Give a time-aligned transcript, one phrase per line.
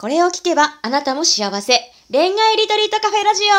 [0.00, 1.74] これを聞けばあなたも幸せ。
[2.10, 3.50] 恋愛リトリートカフェラジオ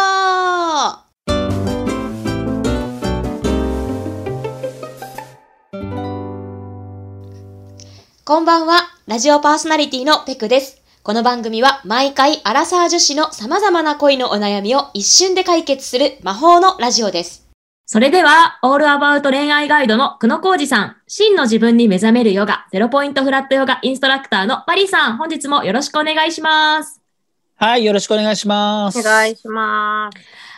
[8.26, 10.82] こんばんは、ラジオパーソナリティのペクです。
[11.04, 17.41] この番組は毎回アラサー女子の様々な恋のお悩みを一瞬で解決する魔法のラジオです。
[17.94, 27.02] それでは、オールアバウト恋愛ガイドの久野浩二さん、真の自分に目覚めるヨガ、ゼロポイントフラットヨガインストラクターのマリーさん、本日もよろしくお願いします。
[27.58, 28.98] はい、よろしくお願いします。
[28.98, 30.18] お願いします。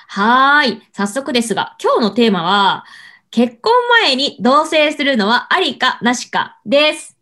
[0.09, 0.81] はーい。
[0.91, 2.85] 早速ですが、今日のテーマは、
[3.31, 7.17] 結婚前に同棲するのはありかなしかです。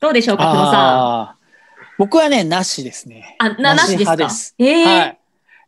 [0.00, 1.92] どうでしょうか、久野さん。
[1.98, 3.36] 僕はね、なしですね。
[3.38, 4.16] あ、な、なしですか？
[4.16, 5.18] 派ですえーはい。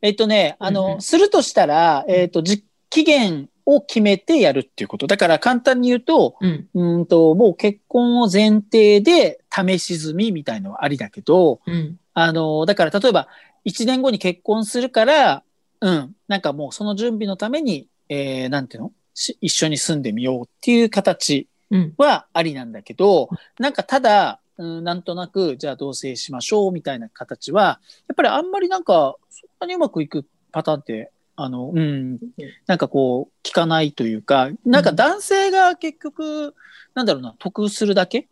[0.00, 5.06] えっとね、あの、するとしたら、えっと、じ期限を決めてやるっていうこと。
[5.06, 6.68] だから簡単に言うと、うん。
[6.74, 11.98] うーんと、もう結婚を前提で試し済みみたいのはありだけど、うん。
[12.12, 13.28] あの、だから例えば、
[13.64, 15.42] 1年後に結婚するから、
[15.80, 18.92] うん、なんかもうその準備のために、えー、なんていうの？
[19.14, 21.94] し一緒に住んでみようっていう形うん。
[21.96, 32.18] はありなんだけど、なんかただ、うん、なんとなく、じゃあ同棲しましょうみたいな形は、やっぱりあんまりなんか、そんなにうまくいくパターンって、あの、うん、
[32.66, 36.54] なんかこう、聞かないというか、なんか男性が結局、
[36.94, 38.28] なんだろうな、得するだけ？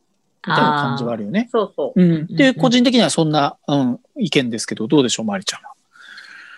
[0.47, 1.49] みたいな感じはあるよね。
[1.53, 2.03] そうそう。
[2.03, 2.27] うん。
[2.27, 5.73] で、個人的にはそんな、うん、意見ですけど、どうでしょう、まりちゃんは？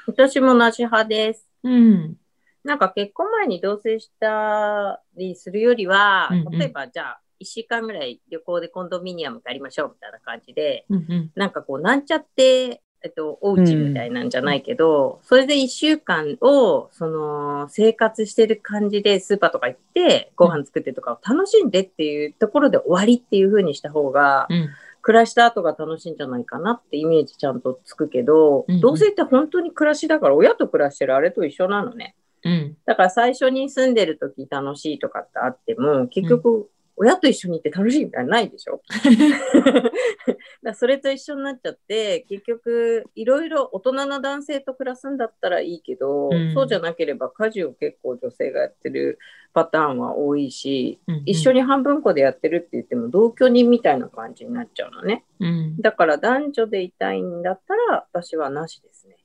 [0.06, 1.46] 私も同じ派です。
[1.62, 2.16] うん。
[2.62, 10.96] なんか結婚前に同棲したりするよりは、うんうん例えばじゃあ、1週間ぐらい旅行でコンドミニアム借りましょうみたいな感じで、うん。
[10.96, 11.30] うん。
[11.34, 24.68] なんかこう、なんちゃって、えっと、お家みたいなんじゃないけど、それで1週間を、その、生活してる感じでスーパーとか行って、ご飯作ってとかを楽しんでっていうところで終わりっていう風にした方が、うん。
[25.02, 32.16] 暮らした後が楽しいんじゃないかなってイメージちゃんとつくけど、うんうん同棲って本当に暮らしだから親と暮らしてるあれと一緒なのね。
[32.42, 32.76] うん。
[32.86, 38.80] だから最初に住んでる時楽しいとかってあっても、結局親と一緒にいて楽しいみたいなのないでしょ？
[40.62, 49.18] だそれと一緒になっちゃって、結局いろいろ大人な男性と暮らすんだったらいいけど、うんそうじゃなければ家事を結構女性がやってる
[49.52, 55.24] パターンは多いし、うん一緒に半分こでやってるって言っても同居人みたいな感じになっちゃうのね。
[55.40, 55.76] うん。
[55.80, 59.16] だから男女でいたいんだったら私はなしですね。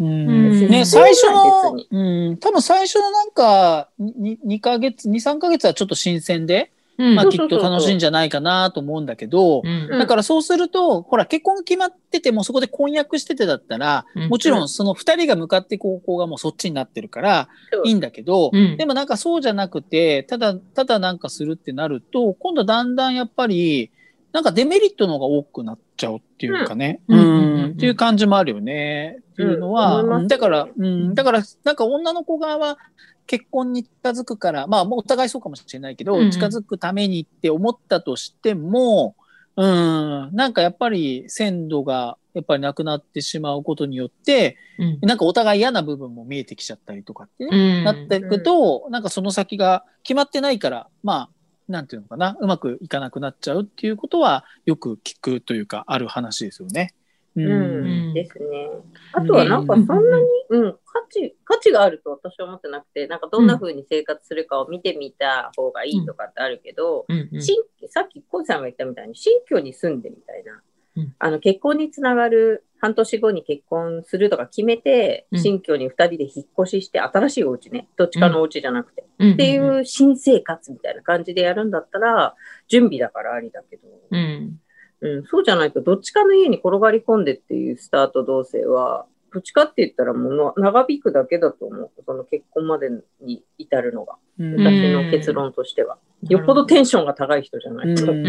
[0.00, 6.81] うんうんね、最初の別、うん、多分最初のなんか、に2ヶ月、2、3ヶ月はちょっと新鮮で、うん。
[7.14, 14.28] まあきっと楽しいんじゃないかなと思うんだけど、だからそうすると、ほら、結婚が決まってても、そこで婚約しててだったら、うん。
[14.28, 17.48] もちろんその二人が向かっていく方向がもうそっちになってるから、
[17.84, 18.76] いいんだけど、うん。
[18.76, 23.90] でもなんかそうじゃなくて、ただ、ただなんかするってなると、今度だんだんやっぱり、
[24.32, 27.00] なんかデメリットの方が多くなっちゃうっていうかね。
[27.08, 27.64] うん。
[27.72, 29.21] っていう感じもあるよね。
[29.42, 31.14] いうのは、うんだから、うん。
[31.14, 32.78] だから、なんか女の子側は
[33.26, 39.16] 結婚に近づくから、まあもうお互いそうかもしれないけど、うんうん近づくためにって思ったとしても、
[39.56, 47.84] うん、なんかやっぱり鮮度がやっぱりなくなってしまうことによって、うんなんかお互い嫌な部分も見えてきちゃったりとかってね、うん。
[47.84, 51.30] なっていくと、なんかその先が決まってないから、まあ、
[51.68, 56.94] なんていうのかな、うまくいかなくなっちゃうっていうことはよく聞くというか、ある話ですよね。
[57.36, 57.46] うん。
[57.46, 58.70] うん、ですね。
[59.12, 67.28] あとはなんかそんなに、うん、価値、価値があると私は思ってなくて、なんかどんな風に生活するかを見てみた方がいいとかってあるけど、うん。
[67.32, 67.56] うん新
[67.88, 70.62] さっきコウさんが言ったみたいに新居に住んでみたいな、
[70.96, 71.14] うん。
[71.18, 75.40] あの結婚につながる半年後に結婚するとか決めて、うん。
[75.40, 79.32] 新居に2人で引っ越しして新しいお家ねどっちかのお家じゃなくて、うん。
[79.32, 82.34] っていう新生活みたいな感じでやるんだったら
[82.68, 84.60] 準備だからありだけど、うん。
[85.02, 91.90] うん、そうじゃないとどっちかの家に転がり込んでっていうスタート同棲はどっちかって言ったらもうの長引くだけだと思う。
[92.04, 92.90] その結婚まで
[93.22, 94.16] に至るのが。
[94.38, 94.56] うん。
[94.62, 95.96] 私の結論としては、
[96.28, 98.18] よっぽどテンションが高い人じゃないと、うん。
[98.18, 98.28] うんう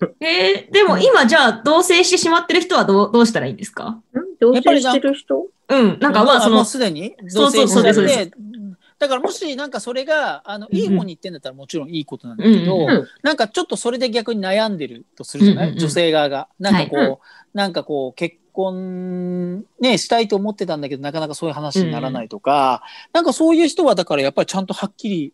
[0.00, 0.24] うん。
[0.24, 3.98] えー、でも今じゃあ同棲してしまってる人はどうどうしたらいいんですか？
[4.12, 5.46] うん同棲してる人？
[5.70, 5.98] うん。
[6.00, 7.16] なんかまあそのもう、すでに？
[7.26, 8.06] そうそうそうですそう。
[8.06, 8.67] です同棲してうん
[8.98, 13.08] だからもしなんかそれが、あの、うんいい方に行ってんだったらもちろんいいことなんだけど、うんうん。
[13.22, 15.80] なんかちょっとそれで逆に悩んでるとするじゃない、うんうんうん。
[15.80, 16.48] 女性側が。
[16.58, 17.18] なんかこう、はい。
[17.54, 25.32] なんかこう、結婚ね、したいと思ってたんだけど、なかなかそういう話にならないとか、なんかそういう人はだからやっぱりちゃんとはっきり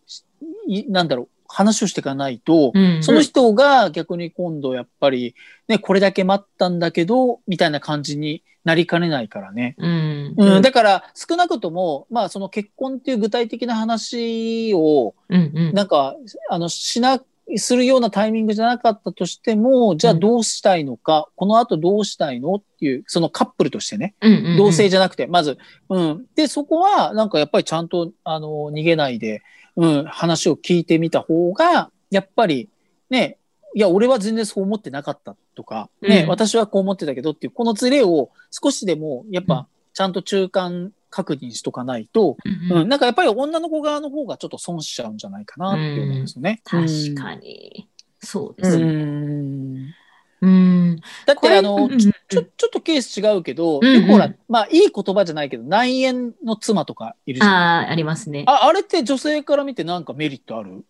[0.89, 5.35] なんだろう、話をしていかないと、うんその人が逆に今度やっぱり、
[5.67, 9.75] ね、これだけ待ったんだけど、みたいな感じになりかねないからね。
[9.77, 10.33] うん。
[10.37, 15.73] うん、だから少なくとも、まあその結婚っていう具体的な話を、うんうん。
[15.73, 16.15] なんか、
[16.49, 17.21] あの、しな
[17.57, 25.57] するようなタイミングじゃなかったとしても、じゃあどうしたいのか、この後どうしたいのっていう、そのカップルとしてね、うんうんうん同性じゃなくて、まず、
[25.89, 26.25] うん。
[26.35, 29.41] で、そこは、なんかやっぱりちゃんと、あの、逃げないで、
[29.77, 32.69] うん、話を聞いてみた方が、やっぱり、
[33.09, 33.37] ね、
[33.75, 42.37] いや、俺は全然そう思ってなかったとか、ね、うん私はこう思ってたけどっていう、このズレを少しでも、やっうんぱ、ちゃんと中間確認しとかないと、
[42.69, 46.61] うんうん、なんかやっぱり女の子側の方がちょっと損しちゃうんじゃないかなって思うんですよね。
[46.65, 47.87] 確かに。
[48.21, 48.73] そうでうん。
[48.73, 49.95] すね。
[50.41, 50.53] うんう
[50.93, 50.95] ん。
[51.25, 57.53] だって、あの、うんうんちょ、ちょちょっとケース違うけど、うんうんよくほら、まあ、いい言葉じゃないけど、内縁の妻とかいるじゃん。
[57.53, 58.43] ああ、ありますね。
[58.47, 60.83] あ、あれって女性から見てなんかメリットある？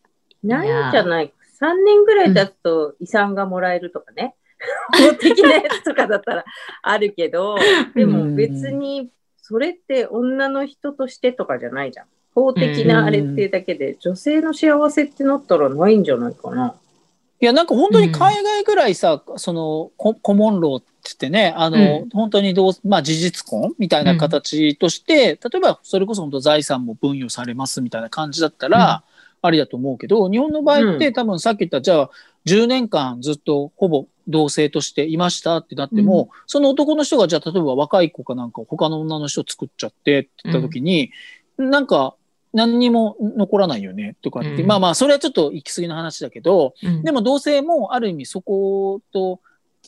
[0.44, 4.36] ないんじゃない ?3 年ぐらい経つと遺産がもらえるとかね。
[4.98, 6.46] 法的なやつとかだったら
[6.82, 7.58] あるけど、
[7.94, 12.06] でも別にそれって女の人としてとかじゃないじゃん。
[12.34, 16.76] 法的なあれっていうだけで、女性の幸せってなったらないんじゃないかな。
[17.42, 22.10] いや、なんか本当に海外ぐらいさ、その、ココモンローって言ってね、あの、うん。
[22.10, 29.04] 本当にどう、まあ事実婚みたいな形として、例えばそれこそ本当財産も分与されますみたいな感じだったら、
[29.42, 31.14] ありだと思うけど、日本の場合って、うん。
[31.14, 32.10] 多分さっき言った、じゃあ
[32.46, 41.12] 10年間ずっとほぼ同性としていましたってなっても、その男の人がじゃあ例えば若い子かなんか他の女の人作っちゃってって言った時に、
[41.58, 42.16] なんか
[42.56, 44.66] 何にも残らないよねとかって、うん。
[44.66, 47.04] まあまあそれはちょっと行き過ぎの話だけど、うん。
[47.04, 49.42] でも同性もある意味そこと、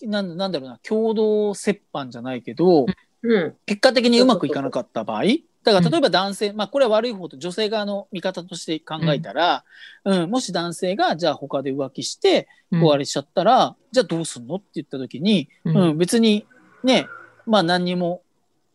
[0.04, 2.86] なんなんだろうな、共同折半じゃないけど、
[3.24, 3.56] うん。
[3.66, 5.24] 結果的にうまくいかなかった場合、
[5.64, 9.64] だから例えば男性、まあこれは悪い方と女性側の見方として考えたら、
[10.04, 16.46] うん、もし男性がじゃあ他で浮気して、こうあれしちゃったら、じゃあどうすんのって言った時に、ううんん、別に
[16.84, 17.08] ね、
[17.46, 18.22] まあ何にも、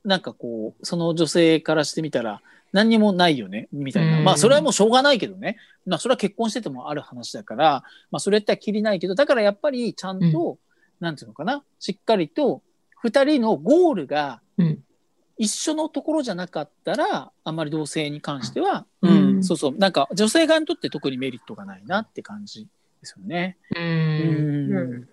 [0.02, 2.40] なんかこう、その女性からしてみたら、
[2.72, 4.18] 何にもないよね、みたいな。
[4.18, 5.56] うんまあそれはもうしょうがないけどね。
[5.86, 10.58] まあそれは結婚しててもある話だから、まあそれってきりないけど、だからやっぱりちゃんと、
[11.00, 12.62] なんていうのかな、しっかりと
[12.98, 14.84] 二人のゴールがうん
[15.38, 22.68] 一緒のところじゃなかったら、あんまり同性に関しては、ううんん、そうそう、なんか女性側にとって特にメリットがないなって感じ
[23.00, 23.56] ですよね。
[23.74, 25.08] ううんん。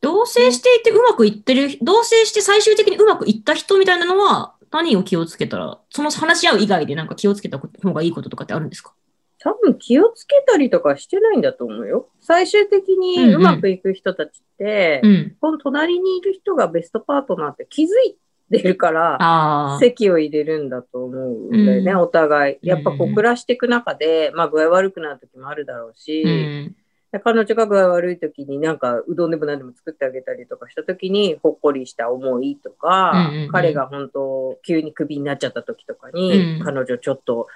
[0.00, 8.92] 同棲していてうまくいってる、同棲して最終的にうまくいった人みたいなのは、何を気をつけたら、その話し合う以外でなんか気をつけた方がいいこととかってあるんですか？
[9.40, 12.08] 多分気をつけたりとかしてないんだと思うよ。
[12.20, 15.36] 最終的にうまくいく人たちって、うん。
[15.40, 18.16] この隣にいる人がベストパートナーって気づい
[18.50, 19.78] てるから。
[19.78, 22.58] 席を入れるんだと思うんだよね、うんお互い。
[22.62, 26.76] やっぱこうんう暮らしていく中で、まあ具合悪くなる時もあるだろうし、うん。
[27.12, 33.48] で彼女が具合悪い時になんかうどんでも何でも作ってあげたりとかした時にほっこりした思いとか、うんうんうん。
[33.48, 36.64] 彼が本当急にクビになっちゃった時とかに、うん。
[36.64, 37.46] 彼女ちょっと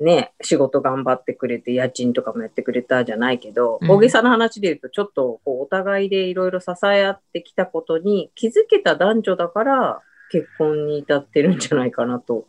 [0.00, 3.90] ね、仕事頑張ってくれて家賃とかもやってくれたじゃないけど、うん。
[3.90, 10.00] 大げさな話で言うとちょっとこうお互いでいろいろ支え合ってきたことに気づけた男女だから
[10.30, 12.46] 結婚に至ってるんじゃないかなと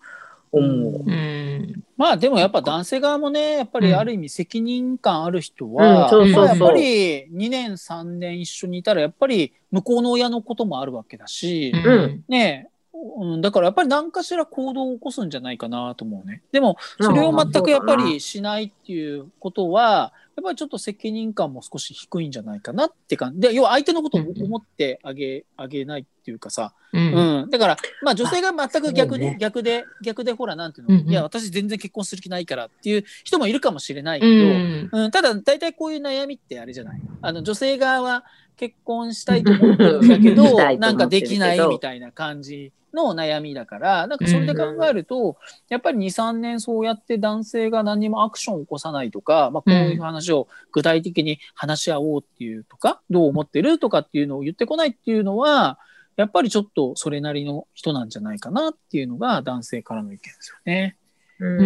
[0.51, 1.09] 思う。
[1.09, 1.83] うん。
[1.97, 12.23] まあでもやっぱ男性側もね、やっぱりある意味責任感ある人うんは、そうそうやっぱり2年3年一緒にいたらやっぱり向こうの親のこともあるわけだし、うん。
[12.27, 12.69] ね
[13.17, 16.41] うん、だからやっぱり何かしら行動を起こすんじゃないかなと思うね。
[16.51, 23.41] でもそれを全くやっぱりしないっていうことは、やっぱりちょっと責任感も少し低いんじゃないかなって感じ。
[23.41, 26.97] で、要は相手のことを思ってあげ、あげないっていうかさ、う。
[26.97, 35.03] うんん、だから、まあ女性が全く逆に、そうね逆で、逆でほら、なんていうの、うんうんいや、私全然結婚する気ないからっていう人もいるかもしれないけうど、ん。
[35.03, 37.01] うん、ただ、大体こういう悩みってあれじゃない？
[37.21, 38.25] あの、女性側は
[38.57, 45.37] 結婚したいと思ってるんだけど なんかできないみたいな感じの悩みだから、なんかそれで考えると、
[45.69, 55.77] やっぱり2、3年そうやって男性が何もアクションを起こさないとか、まあこういう話を具体的に話し合おうっていうとか、どう思ってるとかっていうのを言ってこないっていうのは、
[56.15, 60.97] やっぱりちょっとそれなりの人なんじゃないかなっていうのが男性からの意見ですよね。
[61.39, 61.63] うんう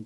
[0.00, 0.04] ん。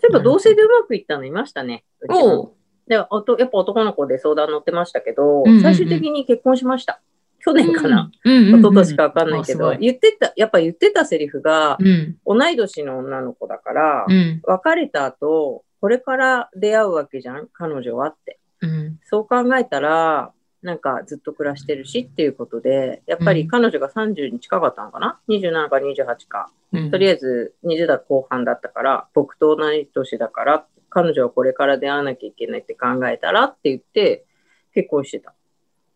[0.00, 1.84] ちょっと同性でうまくいったのいましたね。
[2.00, 2.52] うちもおう。
[2.86, 7.00] でおとやっぱ男の子で相談乗ってましたけど、うんうんうん最終的に結婚しました。
[7.40, 8.10] 去年かな。
[8.24, 12.16] 一昨年かわかんないけど、言ってた、やっぱ言ってたセリフが、うん。
[12.26, 14.40] 同い年の女の子だから、うん。
[14.44, 18.38] 別れた後、これから出会うわけじゃん、彼女はって。
[18.60, 18.98] うん。
[19.04, 20.32] そう考えたら、
[20.62, 26.50] なんかずっと暮らしてるしっていうことで、やっぱり彼女が30に近かったのかな ?27 か28か。
[26.72, 26.90] うん。
[26.90, 34.26] とりあえず20代後半だったから、僕と同い年だから、彼女はこれから出会わなきゃいけないって考えたらって言って、
[34.74, 35.34] 結婚してた。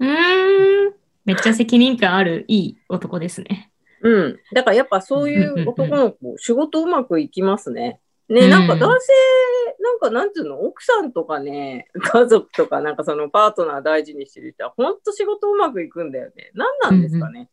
[0.01, 1.04] うーん。
[1.25, 3.71] めっちゃ責任感ある、いい男ですね。
[4.03, 4.39] うん。
[4.53, 8.01] だからやっぱそういう男の子、仕事うまくいきますね。
[8.29, 9.13] ね、うんなんか男性、
[9.81, 16.51] なんかなんつうの、奥さんとかね、家族とか、なんかそのパートナー大事にしてる人は、ほんと仕事うまくいくんだよね。
[16.55, 17.51] 何なんですかね。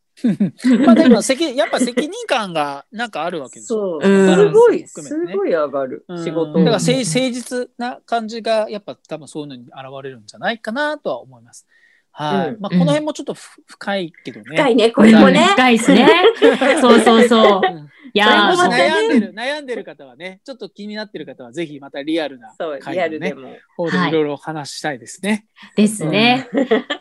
[0.84, 4.00] まあでも 責やっぱ責任感がなんかあるわけですよ。
[4.00, 6.52] そう、うんすごい、すごい上がる、うん仕事。
[6.52, 11.66] だから誠実な感じがやっぱ多分そういうのに現れるんじゃないかなとは思います。
[12.12, 12.48] はい。
[12.50, 14.56] うんまあこの辺もちょっとふ深いけどね。
[14.56, 15.46] 深いね、これもね。
[15.52, 16.08] 深いですね。
[16.80, 17.60] そうそうそう。
[17.64, 23.48] うんいや悩んでる悩んでる方はね、ちょっと気になってる方はぜひまたリアルなそう、リアルでも。
[23.74, 25.46] 方でいろいろ話したいですね。
[25.76, 26.46] ですね。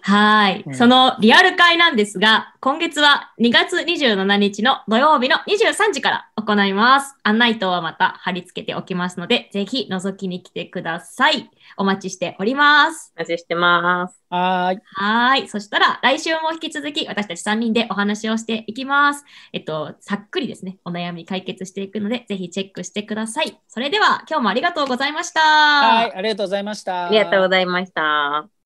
[0.01, 7.15] はい、うんそのリアル会なんですが、今月は2月27日の土曜日の23時から行います。
[7.23, 11.49] 案内等はまた貼り付けておきますので、ぜひ覗きに来てください。
[11.75, 13.13] お待ちしております。
[13.17, 14.21] お待ちしてます。
[14.29, 14.79] はーい。
[14.93, 15.47] はい。
[15.47, 19.25] そしたら、来週も引き続き私たち3人でお話をしていきます。
[19.53, 23.59] えっと、さっくりですね、お悩み解決していくので、ぜひチェックしてください。
[23.69, 25.39] それでは、今日もありがとうございました。
[25.41, 27.07] はい、ありがとうございました。
[27.07, 28.60] ありがとうございました。